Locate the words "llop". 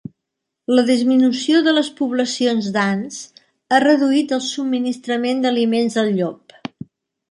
6.21-6.63